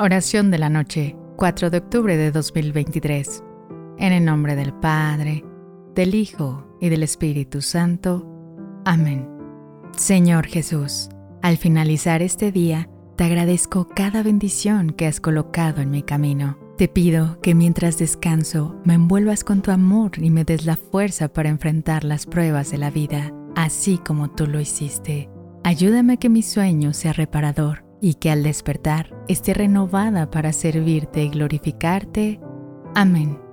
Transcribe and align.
Oración 0.00 0.52
de 0.52 0.58
la 0.58 0.68
noche, 0.68 1.16
4 1.38 1.70
de 1.70 1.78
octubre 1.78 2.16
de 2.16 2.30
2023. 2.30 3.42
En 3.98 4.12
el 4.12 4.24
nombre 4.24 4.54
del 4.54 4.72
Padre, 4.72 5.44
del 5.96 6.14
Hijo 6.14 6.68
y 6.80 6.88
del 6.88 7.02
Espíritu 7.02 7.62
Santo. 7.62 8.24
Amén. 8.84 9.28
Señor 9.96 10.46
Jesús, 10.46 11.08
al 11.42 11.56
finalizar 11.56 12.22
este 12.22 12.52
día, 12.52 12.88
te 13.16 13.24
agradezco 13.24 13.88
cada 13.88 14.22
bendición 14.22 14.90
que 14.90 15.08
has 15.08 15.20
colocado 15.20 15.80
en 15.80 15.90
mi 15.90 16.04
camino. 16.04 16.56
Te 16.76 16.86
pido 16.86 17.40
que 17.40 17.56
mientras 17.56 17.98
descanso 17.98 18.76
me 18.84 18.94
envuelvas 18.94 19.42
con 19.42 19.62
tu 19.62 19.72
amor 19.72 20.12
y 20.18 20.30
me 20.30 20.44
des 20.44 20.64
la 20.64 20.76
fuerza 20.76 21.26
para 21.26 21.48
enfrentar 21.48 22.04
las 22.04 22.24
pruebas 22.24 22.70
de 22.70 22.78
la 22.78 22.92
vida, 22.92 23.32
así 23.56 23.98
como 23.98 24.30
tú 24.30 24.46
lo 24.46 24.60
hiciste. 24.60 25.28
Ayúdame 25.64 26.12
a 26.12 26.16
que 26.18 26.28
mi 26.28 26.42
sueño 26.42 26.94
sea 26.94 27.12
reparador 27.12 27.87
y 28.00 28.14
que 28.14 28.30
al 28.30 28.42
despertar 28.42 29.14
esté 29.28 29.54
renovada 29.54 30.30
para 30.30 30.52
servirte 30.52 31.22
y 31.24 31.30
glorificarte. 31.30 32.40
Amén. 32.94 33.47